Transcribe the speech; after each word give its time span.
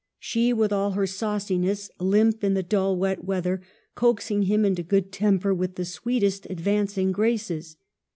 She, 0.17 0.51
with 0.51 0.73
all 0.73 0.93
her 0.93 1.05
sauciness, 1.05 1.91
limp 1.99 2.43
in 2.43 2.55
the 2.55 2.63
dull, 2.63 2.97
wet 2.97 3.23
weather, 3.23 3.61
coaxing 3.93 4.41
him 4.41 4.65
into 4.65 4.81
good 4.81 5.11
temper 5.11 5.53
with 5.53 5.75
the 5.75 5.85
sweetest 5.85 6.47
advancing 6.49 7.11
graces. 7.11 7.77